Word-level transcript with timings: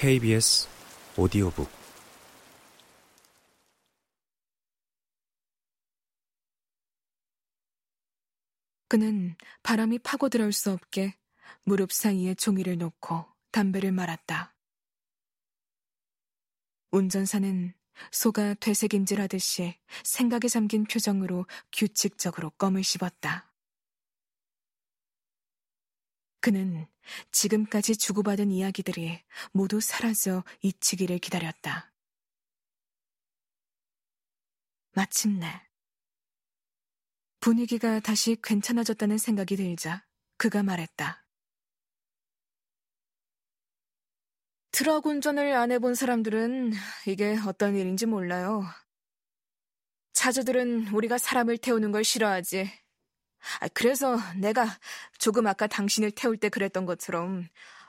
KBS 0.00 0.66
오디오북 1.18 1.68
그는 8.88 9.36
바람이 9.62 9.98
파고들어올 9.98 10.54
수 10.54 10.70
없게 10.70 11.14
무릎 11.64 11.92
사이에 11.92 12.32
종이를 12.32 12.78
놓고 12.78 13.26
담배를 13.52 13.92
말았다. 13.92 14.54
운전사는 16.92 17.74
소가 18.10 18.54
되새김질하듯이 18.54 19.74
생각에 20.02 20.48
잠긴 20.48 20.84
표정으로 20.84 21.44
규칙적으로 21.74 22.48
껌을 22.56 22.84
씹었다. 22.84 23.49
그는 26.40 26.86
지금까지 27.32 27.96
주고받은 27.96 28.50
이야기들이 28.50 29.22
모두 29.52 29.80
사라져 29.80 30.44
잊히기를 30.62 31.18
기다렸다. 31.18 31.92
마침내 34.92 35.46
분위기가 37.40 38.00
다시 38.00 38.36
괜찮아졌다는 38.42 39.18
생각이 39.18 39.56
들자 39.56 40.04
그가 40.36 40.62
말했다. 40.62 41.24
트럭 44.72 45.06
운전을 45.06 45.52
안 45.52 45.72
해본 45.72 45.94
사람들은 45.94 46.72
이게 47.06 47.36
어떤 47.46 47.76
일인지 47.76 48.06
몰라요. 48.06 48.64
차주들은 50.12 50.88
우리가 50.88 51.18
사람을 51.18 51.58
태우는 51.58 51.92
걸 51.92 52.04
싫어하지. 52.04 52.79
아, 53.60 53.68
그래서 53.68 54.18
내가 54.36 54.66
조금 55.18 55.46
아까 55.46 55.66
당신을 55.66 56.10
태울 56.12 56.36
때 56.36 56.48
그랬던 56.48 56.86
것처럼 56.86 57.48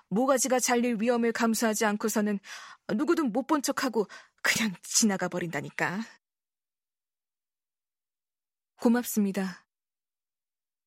모가지가 0.10 0.60
잘릴 0.60 0.98
위험을 1.00 1.32
감수하지 1.32 1.86
않고서는 1.86 2.40
누구든 2.94 3.32
못 3.32 3.48
본 3.48 3.62
척하고 3.62 4.08
그냥 4.42 4.74
지나가 4.84 5.28
버린다니까. 5.28 6.02
고맙습니다. 8.80 9.66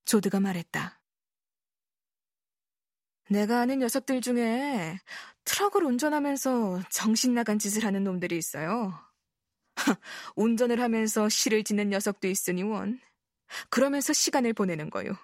조드가 0.04 0.40
말했다. 0.40 1.00
내가 3.30 3.60
아는 3.60 3.78
녀석들 3.78 4.20
중에 4.20 4.98
트럭을 5.44 5.84
운전하면서 5.84 6.82
정신 6.90 7.34
나간 7.34 7.58
짓을 7.58 7.84
하는 7.84 8.04
놈들이 8.04 8.36
있어요. 8.36 8.92
운전을 10.36 10.80
하면서 10.80 11.28
시를 11.28 11.64
짓는 11.64 11.90
녀석도 11.90 12.28
있으니 12.28 12.62
원. 12.62 13.00
그러면서 13.70 14.12
시간을 14.12 14.52
보내는 14.52 14.90
거요. 14.90 15.16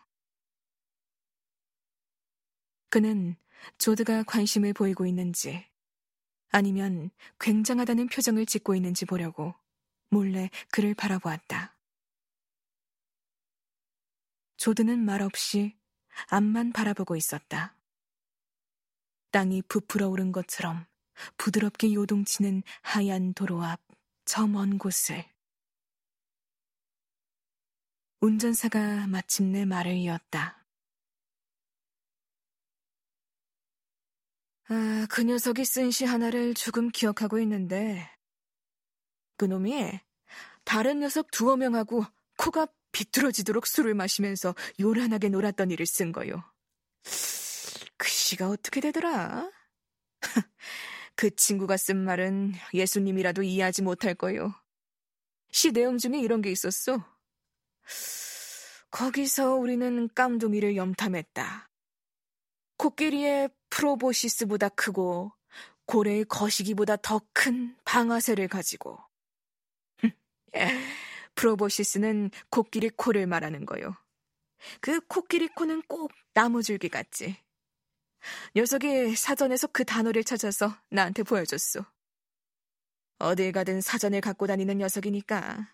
그는 2.88 3.36
조드가 3.78 4.24
관심을 4.24 4.72
보이고 4.72 5.06
있는지 5.06 5.64
아니면 6.50 7.10
굉장하다는 7.38 8.08
표정을 8.08 8.46
짓고 8.46 8.74
있는지 8.74 9.04
보려고 9.04 9.54
몰래 10.08 10.50
그를 10.72 10.94
바라보았다. 10.94 11.76
조드는 14.56 14.98
말없이 14.98 15.76
앞만 16.26 16.72
바라보고 16.72 17.16
있었다. 17.16 17.76
땅이 19.30 19.62
부풀어 19.62 20.08
오른 20.08 20.32
것처럼 20.32 20.86
부드럽게 21.36 21.94
요동치는 21.94 22.62
하얀 22.82 23.32
도로 23.34 23.62
앞 23.62 23.80
저 24.30 24.46
먼 24.46 24.78
곳을 24.78 25.24
운전사가 28.20 29.06
마침내 29.06 29.64
말을 29.64 29.94
이었다. 29.96 30.64
아, 34.68 35.06
그 35.10 35.22
녀석이 35.22 35.64
쓴 35.64 35.90
시 35.90 36.04
하나를 36.04 36.54
조금 36.54 36.88
기억하고 36.90 37.38
있는데, 37.40 38.08
그놈이 39.38 39.98
다른 40.64 41.00
녀석 41.00 41.30
두어 41.30 41.56
명하고 41.56 42.04
코가 42.36 42.68
비뚤어지도록 42.92 43.66
술을 43.66 43.94
마시면서 43.94 44.54
요란하게 44.80 45.30
놀았던 45.30 45.70
일을 45.70 45.86
쓴 45.86 46.12
거요. 46.12 46.42
그 47.96 48.08
시가 48.08 48.48
어떻게 48.48 48.80
되더라? 48.80 49.50
그 51.16 51.34
친구가 51.34 51.76
쓴 51.76 51.98
말은 52.04 52.54
예수님이라도 52.74 53.42
이해하지 53.42 53.82
못할 53.82 54.14
거요. 54.14 54.54
시 55.52 55.72
내용 55.72 55.98
중에 55.98 56.20
이런 56.20 56.42
게 56.42 56.50
있었어. 56.50 57.04
거기서 58.90 59.54
우리는 59.54 60.08
깜둥이를 60.14 60.76
염탐했다. 60.76 61.70
코끼리의 62.76 63.50
프로보시스보다 63.70 64.68
크고 64.70 65.32
고래의 65.86 66.24
거시기보다 66.24 66.96
더 66.96 67.20
큰 67.32 67.76
방아쇠를 67.84 68.48
가지고. 68.48 68.98
프로보시스는 71.34 72.30
코끼리 72.50 72.90
코를 72.90 73.26
말하는 73.26 73.66
거요. 73.66 73.96
그 74.80 75.00
코끼리 75.06 75.48
코는 75.48 75.82
꼭 75.88 76.12
나무줄기 76.34 76.88
같지. 76.88 77.36
녀석이 78.54 79.16
사전에서 79.16 79.68
그 79.68 79.84
단어를 79.84 80.22
찾아서 80.24 80.76
나한테 80.90 81.22
보여줬어. 81.22 81.86
어딜 83.18 83.52
가든 83.52 83.80
사전을 83.80 84.20
갖고 84.20 84.46
다니는 84.46 84.78
녀석이니까 84.78 85.68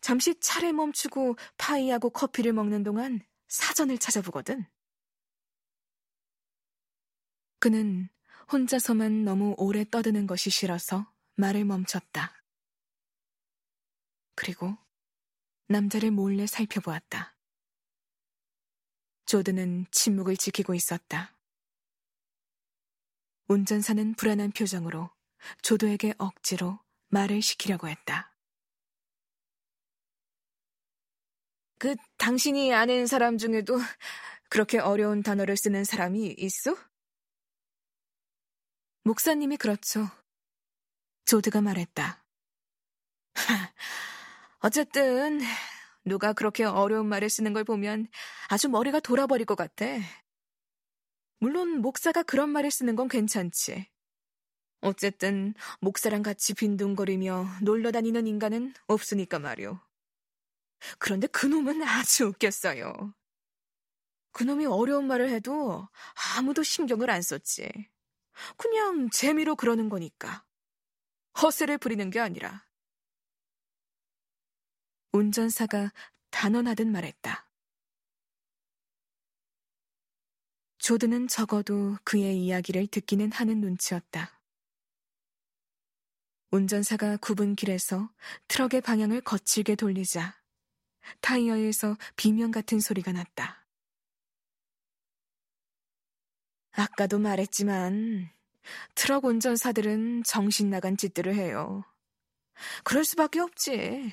잠시 0.00 0.38
차를 0.40 0.72
멈추고 0.72 1.36
파이하고 1.58 2.10
커피를 2.10 2.52
먹는 2.52 2.82
동안 2.82 3.20
사전을 3.48 3.98
찾아보거든. 3.98 4.64
그는 7.58 8.08
혼자서만 8.50 9.24
너무 9.24 9.54
오래 9.56 9.84
떠드는 9.84 10.26
것이 10.26 10.50
싫어서 10.50 11.12
말을 11.36 11.64
멈췄다. 11.64 12.42
그리고 14.34 14.76
남자를 15.68 16.10
몰래 16.10 16.46
살펴보았다. 16.46 17.36
조드는 19.26 19.86
침묵을 19.90 20.36
지키고 20.36 20.74
있었다. 20.74 21.36
운전사는 23.48 24.14
불안한 24.14 24.52
표정으로 24.52 25.10
조도에게 25.62 26.14
억지로 26.18 26.80
말을 27.08 27.42
시키려고 27.42 27.88
했다. 27.88 28.31
그 31.82 31.96
당신이 32.16 32.72
아는 32.72 33.08
사람 33.08 33.38
중에도 33.38 33.76
그렇게 34.48 34.78
어려운 34.78 35.20
단어를 35.20 35.56
쓰는 35.56 35.82
사람이 35.82 36.36
있어? 36.38 36.76
목사님이 39.02 39.56
그렇죠. 39.56 40.08
조드가 41.24 41.60
말했다. 41.60 42.24
어쨌든 44.60 45.40
누가 46.04 46.32
그렇게 46.32 46.62
어려운 46.62 47.08
말을 47.08 47.28
쓰는 47.28 47.52
걸 47.52 47.64
보면 47.64 48.06
아주 48.48 48.68
머리가 48.68 49.00
돌아버릴 49.00 49.44
것 49.44 49.56
같아. 49.56 49.84
물론 51.40 51.80
목사가 51.80 52.22
그런 52.22 52.50
말을 52.50 52.70
쓰는 52.70 52.94
건 52.94 53.08
괜찮지. 53.08 53.88
어쨌든 54.82 55.54
목사랑 55.80 56.22
같이 56.22 56.54
빈둥거리며 56.54 57.44
놀러 57.62 57.90
다니는 57.90 58.28
인간은 58.28 58.72
없으니까 58.86 59.40
말이오. 59.40 59.80
그런데 60.98 61.26
그놈은 61.26 61.82
아주 61.82 62.26
웃겼어요. 62.26 63.14
그놈이 64.32 64.66
어려운 64.66 65.06
말을 65.06 65.28
해도 65.30 65.88
아무도 66.36 66.62
신경을 66.62 67.10
안 67.10 67.22
썼지. 67.22 67.70
그냥 68.56 69.10
재미로 69.10 69.56
그러는 69.56 69.88
거니까. 69.88 70.44
허세를 71.40 71.78
부리는 71.78 72.10
게 72.10 72.20
아니라. 72.20 72.66
운전사가 75.12 75.92
단언하듯 76.30 76.86
말했다. 76.88 77.48
조드는 80.78 81.28
적어도 81.28 81.96
그의 82.02 82.42
이야기를 82.42 82.88
듣기는 82.88 83.30
하는 83.30 83.60
눈치였다. 83.60 84.40
운전사가 86.50 87.18
굽은 87.18 87.54
길에서 87.54 88.12
트럭의 88.48 88.80
방향을 88.80 89.20
거칠게 89.20 89.76
돌리자 89.76 90.41
타이어에서 91.20 91.96
비명 92.16 92.50
같은 92.50 92.80
소리가 92.80 93.12
났다. 93.12 93.66
아까도 96.72 97.18
말했지만 97.18 98.30
트럭 98.94 99.24
운전사들은 99.24 100.22
정신 100.24 100.70
나간 100.70 100.96
짓들을 100.96 101.34
해요. 101.34 101.84
그럴 102.84 103.04
수밖에 103.04 103.40
없지. 103.40 104.12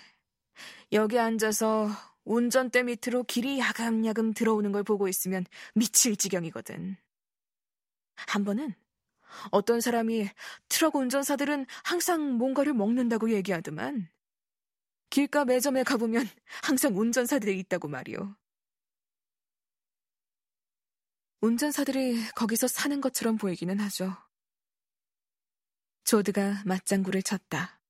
여기 0.92 1.20
앉아서 1.20 1.90
운전대 2.26 2.84
밑으로 2.84 3.24
길이 3.24 3.60
야금야금 3.60 4.34
들어오는 4.34 4.72
걸 4.72 4.84
보고 4.84 5.08
있으면 5.08 5.46
미칠 5.74 6.16
지경이거든. 6.16 6.98
한 8.28 8.44
번은 8.44 8.74
어떤 9.52 9.82
사람이 9.82 10.30
트럭 10.68 10.96
운전사들은 10.96 11.66
항상 11.84 12.34
뭔가를 12.34 12.74
먹는다고 12.74 13.32
얘기하더만 13.32 14.10
길가 15.10 15.46
매점에 15.46 15.84
가보면 15.84 16.28
항상 16.64 16.98
운전사들이 16.98 17.58
있다고 17.60 17.88
말이오. 17.88 18.36
운전사들이 21.42 22.30
거기서 22.36 22.68
사는 22.68 23.00
것처럼 23.00 23.38
보이기는 23.38 23.80
하죠. 23.80 24.16
조드가 26.04 26.64
맞장구를 26.66 27.24
쳤다. 27.24 27.82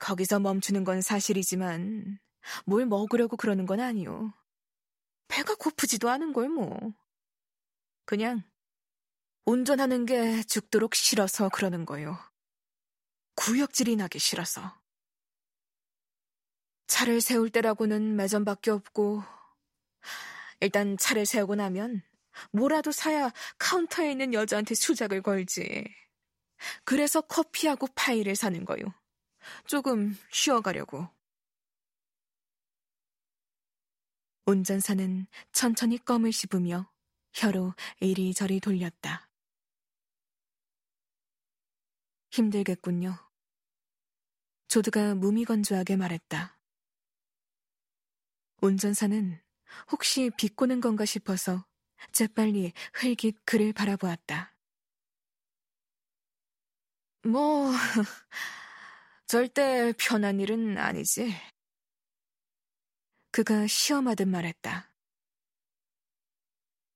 거기서 0.00 0.40
멈추는 0.40 0.84
건 0.84 1.00
사실이지만 1.00 2.18
뭘 2.66 2.86
먹으려고 2.86 3.36
그러는 3.36 3.66
건 3.66 3.80
아니오. 3.80 4.32
배가 5.28 5.54
고프지도 5.54 6.08
않은 6.08 6.32
걸 6.32 6.48
뭐. 6.48 6.94
그냥 8.04 8.42
운전하는 9.44 10.04
게 10.06 10.42
죽도록 10.42 10.94
싫어서 10.94 11.48
그러는 11.48 11.84
거요. 11.84 12.18
구역질이 13.38 13.94
나기 13.94 14.18
싫어서. 14.18 14.76
차를 16.88 17.20
세울 17.20 17.50
때라고는 17.50 18.16
매점밖에 18.16 18.72
없고 18.72 19.22
일단 20.60 20.96
차를 20.98 21.24
세우고 21.24 21.54
나면 21.54 22.02
뭐라도 22.50 22.90
사야 22.90 23.30
카운터에 23.58 24.10
있는 24.10 24.34
여자한테 24.34 24.74
수작을 24.74 25.22
걸지. 25.22 25.84
그래서 26.84 27.20
커피하고 27.20 27.86
파이를 27.94 28.34
사는 28.34 28.64
거요. 28.64 28.92
조금 29.66 30.18
쉬어가려고. 30.32 31.08
운전사는 34.46 35.28
천천히 35.52 36.04
껌을 36.04 36.32
씹으며 36.32 36.90
혀로 37.34 37.74
이리저리 38.00 38.58
돌렸다. 38.58 39.30
힘들겠군요. 42.30 43.27
조드가 44.68 45.14
무미건조하게 45.14 45.96
말했다. 45.96 46.58
운전사는 48.60 49.40
혹시 49.90 50.30
비꼬는 50.36 50.80
건가 50.80 51.04
싶어서 51.04 51.64
재빨리 52.12 52.72
흘깃 52.92 53.44
그를 53.44 53.72
바라보았다. 53.72 54.54
뭐, 57.24 57.72
절대 59.26 59.92
편한 59.98 60.38
일은 60.40 60.76
아니지. 60.78 61.34
그가 63.30 63.66
시험하듯 63.66 64.28
말했다. 64.28 64.90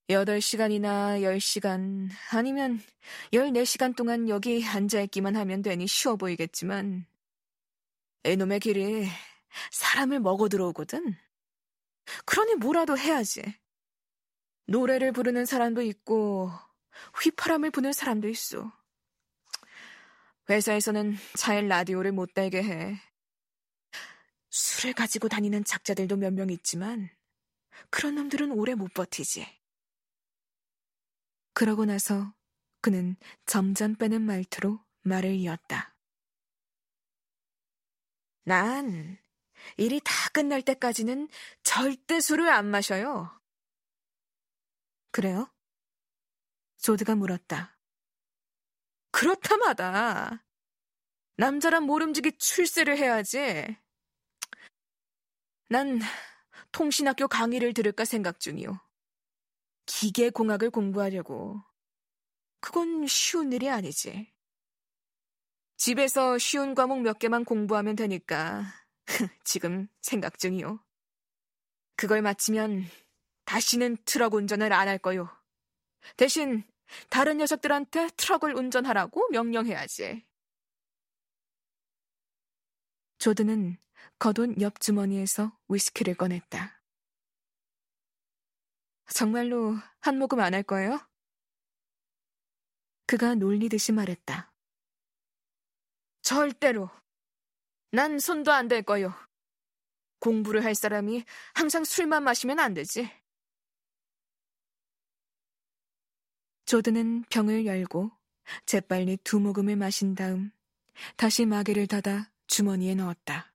8시간이나 0.08 1.22
10시간, 1.22 2.10
아니면 2.32 2.80
14시간 3.32 3.96
동안 3.96 4.28
여기 4.28 4.64
앉아있기만 4.64 5.36
하면 5.36 5.62
되니 5.62 5.86
쉬워 5.86 6.16
보이겠지만, 6.16 7.06
이놈의 8.24 8.60
길이 8.60 9.08
사람을 9.70 10.20
먹어 10.20 10.48
들어오거든. 10.48 11.16
그러니 12.24 12.54
뭐라도 12.56 12.96
해야지. 12.96 13.42
노래를 14.66 15.12
부르는 15.12 15.44
사람도 15.44 15.82
있고, 15.82 16.50
휘파람을 17.22 17.70
부는 17.70 17.92
사람도 17.92 18.28
있어. 18.28 18.72
회사에서는 20.48 21.16
차에 21.36 21.62
라디오를 21.62 22.12
못 22.12 22.34
달게 22.34 22.62
해. 22.62 23.00
술을 24.50 24.94
가지고 24.94 25.28
다니는 25.28 25.64
작자들도 25.64 26.16
몇 26.16 26.32
명 26.32 26.50
있지만, 26.50 27.10
그런 27.90 28.14
놈들은 28.14 28.52
오래 28.52 28.74
못 28.74 28.92
버티지. 28.94 29.46
그러고 31.54 31.84
나서 31.84 32.32
그는 32.80 33.16
점점 33.46 33.94
빼는 33.96 34.22
말투로 34.22 34.80
말을 35.02 35.34
이었다. 35.34 35.91
난 38.44 39.18
일이 39.76 40.00
다 40.02 40.12
끝날 40.32 40.62
때까지는 40.62 41.28
절대 41.62 42.20
술을 42.20 42.48
안 42.48 42.66
마셔요. 42.66 43.30
그래요? 45.10 45.52
조드가 46.78 47.14
물었다. 47.14 47.78
그렇다 49.12 49.56
마다 49.58 50.44
남자란 51.36 51.84
모름지기 51.84 52.38
출세를 52.38 52.96
해야지. 52.98 53.76
난 55.68 56.00
통신학교 56.72 57.28
강의를 57.28 57.74
들을까 57.74 58.04
생각 58.04 58.40
중이요. 58.40 58.80
기계공학을 59.86 60.70
공부하려고. 60.70 61.62
그건 62.60 63.06
쉬운 63.06 63.52
일이 63.52 63.68
아니지. 63.68 64.31
집에서 65.76 66.38
쉬운 66.38 66.74
과목 66.74 67.00
몇 67.00 67.18
개만 67.18 67.44
공부하면 67.44 67.96
되니까 67.96 68.64
지금 69.44 69.88
생각 70.00 70.38
중이요. 70.38 70.82
그걸 71.96 72.22
마치면 72.22 72.84
다시는 73.44 73.96
트럭 74.04 74.34
운전을 74.34 74.72
안 74.72 74.88
할 74.88 74.98
거요. 74.98 75.28
대신 76.16 76.64
다른 77.10 77.38
녀석들한테 77.38 78.10
트럭을 78.16 78.54
운전하라고 78.54 79.28
명령해야지. 79.30 80.24
조드는 83.18 83.76
겉옷 84.18 84.60
옆 84.60 84.80
주머니에서 84.80 85.56
위스키를 85.68 86.14
꺼냈다. 86.14 86.82
정말로 89.14 89.76
한 90.00 90.18
모금 90.18 90.40
안 90.40 90.54
할 90.54 90.62
거예요? 90.62 90.98
그가 93.06 93.34
놀리듯이 93.34 93.92
말했다. 93.92 94.51
절대로. 96.22 96.90
난 97.90 98.18
손도 98.18 98.52
안 98.52 98.68
댈 98.68 98.82
거요. 98.82 99.12
공부를 100.20 100.64
할 100.64 100.74
사람이 100.74 101.24
항상 101.54 101.84
술만 101.84 102.22
마시면 102.22 102.58
안 102.60 102.74
되지. 102.74 103.10
조드는 106.64 107.24
병을 107.24 107.66
열고 107.66 108.10
재빨리 108.66 109.18
두 109.24 109.40
모금을 109.40 109.76
마신 109.76 110.14
다음 110.14 110.52
다시 111.16 111.44
마개를 111.44 111.86
닫아 111.86 112.30
주머니에 112.46 112.94
넣었다. 112.94 113.52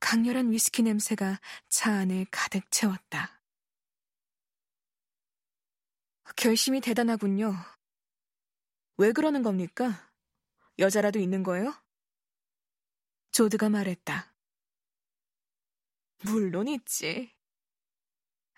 강렬한 0.00 0.50
위스키 0.50 0.82
냄새가 0.82 1.40
차 1.68 1.92
안을 1.92 2.26
가득 2.30 2.70
채웠다. 2.70 3.40
결심이 6.36 6.80
대단하군요. 6.80 7.54
왜 8.98 9.12
그러는 9.12 9.42
겁니까? 9.42 10.12
여자라도 10.78 11.18
있는 11.18 11.42
거예요? 11.42 11.74
조드가 13.32 13.68
말했다. 13.68 14.32
물론 16.24 16.68
있지. 16.68 17.32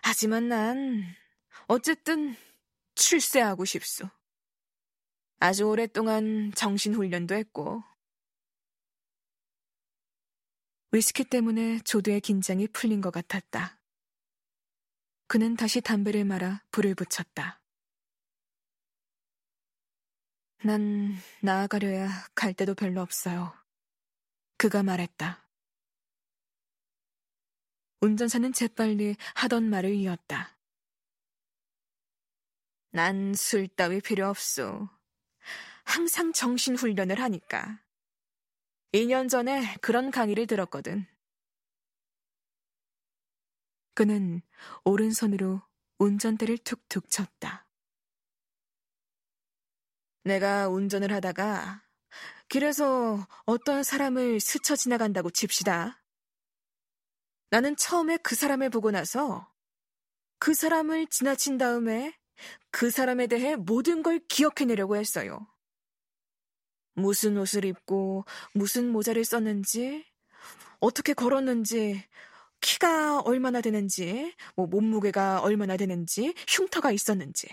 하지만 0.03 0.47
난 0.47 1.03
어쨌든 1.67 2.35
출세하고 2.95 3.65
싶소. 3.65 4.09
아주 5.39 5.65
오랫동안 5.65 6.51
정신훈련도 6.55 7.35
했고. 7.35 7.83
위스키 10.91 11.25
때문에 11.25 11.79
조드의 11.79 12.21
긴장이 12.21 12.67
풀린 12.69 13.01
것 13.01 13.11
같았다. 13.11 13.79
그는 15.27 15.57
다시 15.57 15.81
담배를 15.81 16.23
말아 16.23 16.63
불을 16.71 16.95
붙였다. 16.95 17.61
난 20.63 21.13
나아가려야 21.41 22.07
갈 22.35 22.53
데도 22.53 22.73
별로 22.75 23.01
없어요. 23.01 23.53
그가 24.57 24.83
말했다. 24.83 25.47
운전사는 28.01 28.53
재빨리 28.53 29.15
하던 29.35 29.69
말을 29.69 29.93
이었다. 29.95 30.57
난 32.91 33.33
술 33.35 33.67
따위 33.67 34.01
필요 34.01 34.27
없소. 34.29 34.89
항상 35.85 36.33
정신훈련을 36.33 37.21
하니까. 37.21 37.83
2년 38.93 39.29
전에 39.29 39.75
그런 39.81 40.09
강의를 40.11 40.47
들었거든. 40.47 41.05
그는 43.93 44.41
오른손으로 44.83 45.61
운전대를 45.99 46.57
툭툭 46.59 47.09
쳤다. 47.09 47.66
내가 50.27 50.69
운전을 50.69 51.11
하다가 51.11 51.83
길에서 52.49 53.27
어떤 53.45 53.83
사람을 53.83 54.39
스쳐 54.39 54.75
지나간다고 54.75 55.29
칩시다. 55.29 56.01
나는 57.49 57.75
처음에 57.75 58.17
그 58.17 58.35
사람을 58.35 58.69
보고 58.69 58.91
나서 58.91 59.51
그 60.39 60.53
사람을 60.53 61.07
지나친 61.07 61.57
다음에 61.57 62.13
그 62.71 62.91
사람에 62.91 63.27
대해 63.27 63.55
모든 63.55 64.03
걸 64.03 64.19
기억해내려고 64.27 64.95
했어요. 64.95 65.47
무슨 66.93 67.37
옷을 67.37 67.65
입고 67.65 68.25
무슨 68.53 68.89
모자를 68.89 69.23
썼는지, 69.23 70.05
어떻게 70.79 71.13
걸었는지, 71.13 72.03
키가 72.61 73.21
얼마나 73.21 73.61
되는지, 73.61 74.33
뭐 74.55 74.65
몸무게가 74.67 75.41
얼마나 75.41 75.77
되는지, 75.77 76.33
흉터가 76.47 76.91
있었는지. 76.91 77.47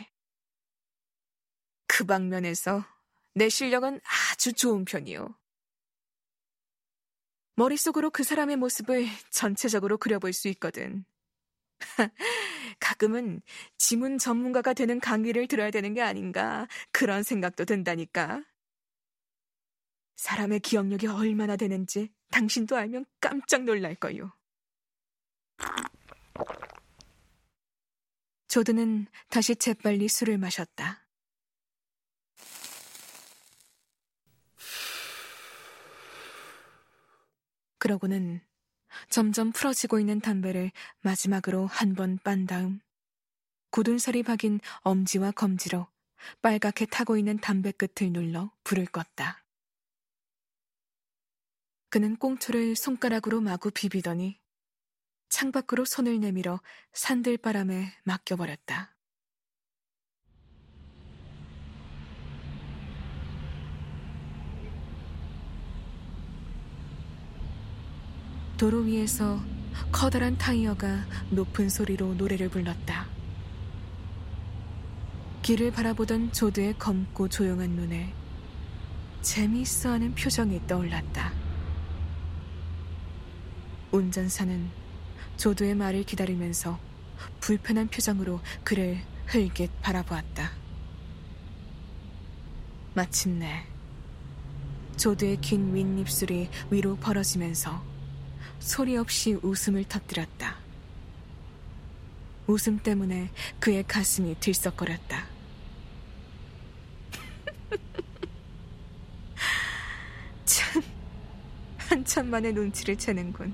그 1.96 2.04
방면에서 2.04 2.84
내 3.34 3.48
실력은 3.48 4.00
아주 4.32 4.52
좋은 4.52 4.84
편이요. 4.84 5.32
머릿속으로 7.54 8.10
그 8.10 8.24
사람의 8.24 8.56
모습을 8.56 9.06
전체적으로 9.30 9.96
그려볼 9.96 10.32
수 10.32 10.48
있거든. 10.48 11.04
가끔은 12.80 13.42
지문 13.78 14.18
전문가가 14.18 14.72
되는 14.72 14.98
강의를 14.98 15.46
들어야 15.46 15.70
되는 15.70 15.94
게 15.94 16.02
아닌가 16.02 16.66
그런 16.90 17.22
생각도 17.22 17.64
든다니까. 17.64 18.42
사람의 20.16 20.60
기억력이 20.60 21.06
얼마나 21.06 21.54
되는지 21.54 22.12
당신도 22.32 22.76
알면 22.76 23.06
깜짝 23.20 23.62
놀랄 23.62 23.94
거요. 23.94 24.32
조드는 28.48 29.06
다시 29.28 29.54
재빨리 29.54 30.08
술을 30.08 30.38
마셨다. 30.38 31.03
그러고는 37.84 38.40
점점 39.10 39.52
풀어지고 39.52 40.00
있는 40.00 40.18
담배를 40.18 40.72
마지막으로 41.02 41.66
한 41.66 41.94
번 41.94 42.16
빤 42.24 42.46
다음 42.46 42.80
굳은 43.68 43.98
살이 43.98 44.22
박인 44.22 44.58
엄지와 44.80 45.32
검지로 45.32 45.86
빨갛게 46.40 46.86
타고 46.86 47.18
있는 47.18 47.36
담배 47.36 47.72
끝을 47.72 48.10
눌러 48.10 48.50
불을 48.64 48.86
껐다. 48.86 49.36
그는 51.90 52.16
꽁초를 52.16 52.74
손가락으로 52.74 53.42
마구 53.42 53.70
비비더니 53.70 54.40
창밖으로 55.28 55.84
손을 55.84 56.20
내밀어 56.20 56.62
산들바람에 56.94 57.98
맡겨버렸다. 58.04 58.93
도로 68.56 68.80
위에서 68.80 69.40
커다란 69.90 70.38
타이어가 70.38 71.04
높은 71.30 71.68
소리로 71.68 72.14
노래를 72.14 72.48
불렀다. 72.48 73.06
길을 75.42 75.72
바라보던 75.72 76.32
조드의 76.32 76.78
검고 76.78 77.28
조용한 77.28 77.70
눈에 77.70 78.14
재미있어 79.22 79.90
하는 79.90 80.14
표정이 80.14 80.66
떠올랐다. 80.66 81.32
운전사는 83.90 84.70
조드의 85.36 85.74
말을 85.74 86.04
기다리면서 86.04 86.78
불편한 87.40 87.88
표정으로 87.88 88.40
그를 88.62 89.00
흘깃 89.26 89.70
바라보았다. 89.82 90.52
마침내 92.94 93.66
조드의 94.96 95.40
긴 95.40 95.74
윗입술이 95.74 96.48
위로 96.70 96.96
벌어지면서 96.96 97.93
소리 98.64 98.96
없이 98.96 99.38
웃음을 99.42 99.84
터뜨렸다. 99.84 100.56
웃음 102.46 102.78
때문에 102.78 103.28
그의 103.60 103.84
가슴이 103.86 104.36
들썩거렸다. 104.40 105.26
참, 110.46 110.82
한참 111.76 112.30
만에 112.30 112.52
눈치를 112.52 112.96
채는군. 112.96 113.52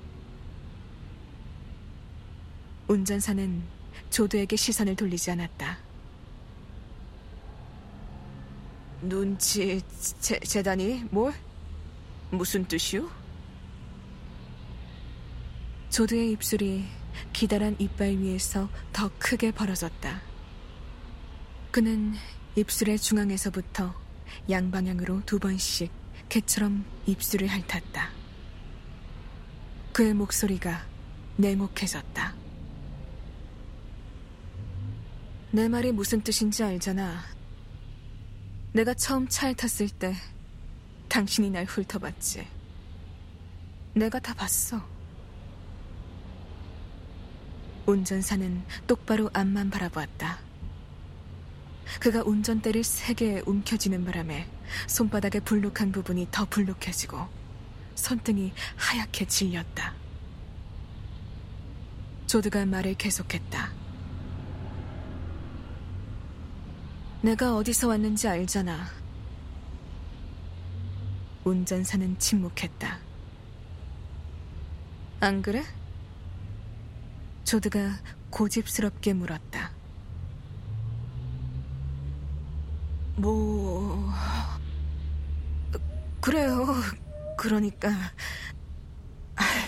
운전사는 2.86 3.64
조도에게 4.10 4.54
시선을 4.54 4.94
돌리지 4.94 5.32
않았다. 5.32 5.76
눈치 9.02 9.82
재, 10.20 10.38
재단이 10.38 11.02
뭘? 11.10 11.34
무슨 12.30 12.64
뜻이오? 12.64 13.19
조드의 15.90 16.30
입술이 16.32 16.84
기다란 17.32 17.74
이빨 17.80 18.16
위에서 18.16 18.68
더 18.92 19.10
크게 19.18 19.50
벌어졌다. 19.50 20.22
그는 21.72 22.14
입술의 22.54 22.98
중앙에서부터 22.98 23.94
양방향으로 24.48 25.22
두 25.26 25.40
번씩 25.40 25.90
개처럼 26.28 26.84
입술을 27.06 27.48
핥았다. 27.48 28.10
그의 29.92 30.14
목소리가 30.14 30.86
냉혹해졌다. 31.36 32.34
내 35.50 35.68
말이 35.68 35.90
무슨 35.90 36.20
뜻인지 36.22 36.62
알잖아. 36.62 37.20
내가 38.72 38.94
처음 38.94 39.26
차에 39.26 39.54
탔을 39.54 39.88
때 39.88 40.14
당신이 41.08 41.50
날 41.50 41.64
훑어봤지. 41.64 42.46
내가 43.94 44.20
다 44.20 44.32
봤어. 44.34 44.99
운전사는 47.86 48.62
똑바로 48.86 49.30
앞만 49.32 49.70
바라보았다. 49.70 50.38
그가 52.00 52.22
운전대를 52.22 52.84
세게 52.84 53.42
움켜쥐는 53.46 54.04
바람에 54.04 54.46
손바닥의 54.86 55.40
불룩한 55.42 55.92
부분이 55.92 56.28
더 56.30 56.44
불룩해지고 56.44 57.26
손등이 57.94 58.52
하얗게 58.76 59.26
질렸다. 59.26 59.94
조드가 62.26 62.64
말을 62.66 62.94
계속했다. 62.94 63.72
내가 67.22 67.56
어디서 67.56 67.88
왔는지 67.88 68.28
알잖아. 68.28 68.86
운전사는 71.44 72.18
침묵했다. 72.18 72.98
안 75.20 75.42
그래? 75.42 75.64
조드가 77.44 77.98
고집스럽게 78.30 79.12
물었다. 79.14 79.70
뭐, 83.16 84.10
그래요. 86.20 86.66
그러니까. 87.36 87.90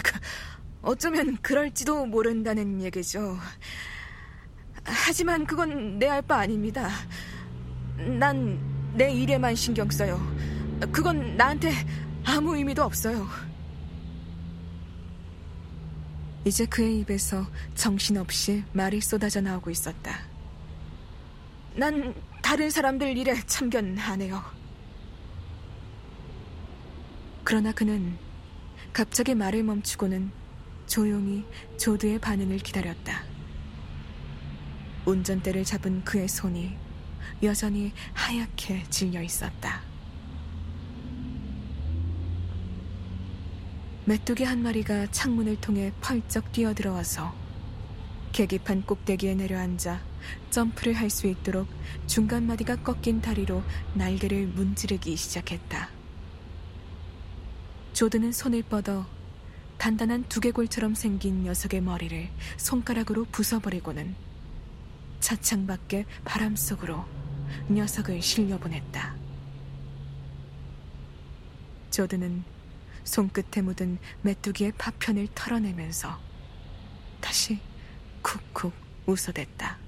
그, 0.02 0.18
어쩌면 0.82 1.36
그럴지도 1.42 2.06
모른다는 2.06 2.80
얘기죠. 2.82 3.38
하지만 4.84 5.46
그건 5.46 5.98
내 5.98 6.08
알 6.08 6.22
바 6.22 6.38
아닙니다. 6.38 6.88
난 8.18 8.72
내 8.94 9.10
일에만 9.10 9.54
신경 9.54 9.90
써요. 9.90 10.20
그건 10.92 11.36
나한테 11.36 11.72
아무 12.24 12.56
의미도 12.56 12.82
없어요. 12.82 13.26
이제 16.44 16.66
그의 16.66 16.98
입에서 17.00 17.46
정신없이 17.74 18.64
말이 18.72 19.00
쏟아져 19.00 19.40
나오고 19.40 19.70
있었다. 19.70 20.20
난 21.74 22.14
다른 22.42 22.68
사람들 22.68 23.16
일에 23.16 23.40
참견 23.46 23.96
안 23.98 24.20
해요. 24.20 24.42
그러나 27.44 27.72
그는 27.72 28.18
갑자기 28.92 29.34
말을 29.34 29.62
멈추고는 29.62 30.30
조용히 30.86 31.44
조드의 31.78 32.18
반응을 32.18 32.58
기다렸다. 32.58 33.24
운전대를 35.06 35.64
잡은 35.64 36.04
그의 36.04 36.28
손이 36.28 36.76
여전히 37.42 37.92
하얗게 38.14 38.84
질려 38.90 39.22
있었다. 39.22 39.91
메뚜기 44.04 44.42
한 44.42 44.64
마리가 44.64 45.12
창문을 45.12 45.60
통해 45.60 45.92
펄쩍 46.00 46.50
뛰어들어와서 46.50 47.32
계기판 48.32 48.82
꼭대기에 48.82 49.36
내려앉아 49.36 50.00
점프를 50.50 50.94
할 50.94 51.08
수 51.08 51.28
있도록 51.28 51.68
중간 52.08 52.46
마디가 52.46 52.76
꺾인 52.76 53.20
다리로 53.20 53.62
날개를 53.94 54.48
문지르기 54.48 55.14
시작했다. 55.16 55.88
조드는 57.92 58.32
손을 58.32 58.62
뻗어 58.64 59.06
단단한 59.78 60.24
두개골처럼 60.28 60.94
생긴 60.94 61.44
녀석의 61.44 61.82
머리를 61.82 62.28
손가락으로 62.56 63.26
부숴버리고는 63.26 64.14
차창 65.20 65.66
밖에 65.66 66.06
바람 66.24 66.56
속으로 66.56 67.04
녀석을 67.70 68.20
실려보냈다. 68.20 69.14
조드는 71.90 72.51
손끝에 73.04 73.62
묻은 73.62 73.98
메뚜기의 74.22 74.72
파편을 74.78 75.28
털어내면서 75.34 76.18
다시 77.20 77.60
쿡쿡 78.22 78.72
웃어댔다. 79.06 79.78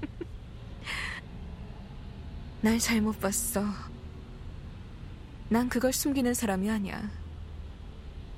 날 2.62 2.78
잘못 2.78 3.20
봤어. 3.20 3.64
난 5.48 5.68
그걸 5.68 5.92
숨기는 5.92 6.32
사람이 6.32 6.70
아니야. 6.70 7.10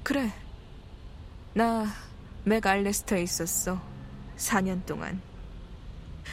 그래. 0.03 0.33
나 1.55 1.87
맥알레스터에 2.45 3.23
있었어. 3.23 3.81
4년 4.37 4.85
동안. 4.87 5.21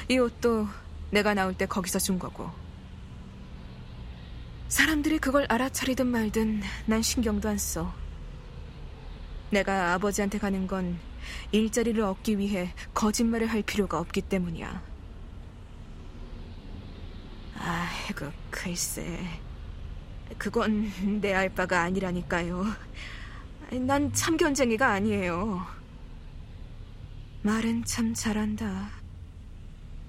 이 0.07 0.17
옷도 0.17 0.67
내가 1.12 1.33
나올 1.33 1.53
때 1.53 1.65
거기서 1.65 2.00
준 2.00 2.17
거고. 2.17 2.50
사람들이 4.69 5.17
그걸 5.17 5.45
알아차리든 5.49 6.07
말든 6.07 6.61
난 6.85 7.01
신경도 7.01 7.49
안 7.49 7.57
써. 7.57 7.93
내가 9.49 9.93
아버지한테 9.93 10.38
가는 10.38 10.67
건 10.67 10.99
일자리를 11.51 12.01
얻기 12.03 12.38
위해 12.38 12.71
거짓말을 12.93 13.47
할 13.47 13.63
필요가 13.63 13.99
없기 13.99 14.21
때문이야. 14.21 14.81
아이고, 17.57 18.31
글쎄. 18.51 19.19
그건 20.38 21.19
내 21.19 21.33
알 21.33 21.49
바가 21.49 21.81
아니라니까요. 21.81 22.65
난 23.81 24.13
참견쟁이가 24.13 24.88
아니에요. 24.93 25.65
말은 27.41 27.85
참 27.85 28.13
잘한다. 28.13 28.91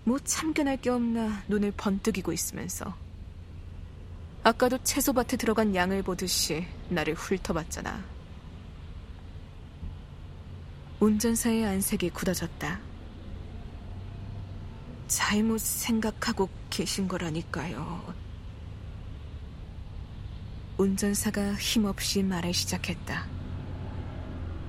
뭐 0.04 0.18
참견할 0.18 0.76
게 0.82 0.90
없나 0.90 1.42
눈을 1.48 1.72
번뜩이고 1.76 2.32
있으면서. 2.32 2.94
아까도 4.42 4.78
채소밭에 4.82 5.36
들어간 5.36 5.74
양을 5.74 6.02
보듯이 6.02 6.66
나를 6.88 7.14
훑어봤잖아. 7.14 8.02
운전사의 10.98 11.66
안색이 11.66 12.10
굳어졌다. 12.10 12.80
잘못 15.08 15.60
생각하고 15.60 16.48
계신 16.70 17.06
거라니까요. 17.06 18.14
운전사가 20.78 21.54
힘없이 21.56 22.22
말을 22.22 22.54
시작했다. 22.54 23.26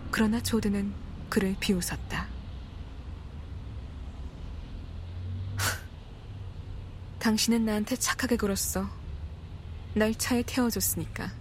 그러나 0.10 0.42
조드는 0.42 0.94
그를 1.30 1.56
비웃었다. 1.60 2.28
당신은 7.20 7.64
나한테 7.64 7.96
착하게 7.96 8.36
굴었어. 8.36 9.01
날 9.94 10.16
차에 10.16 10.44
태워줬으니까. 10.46 11.41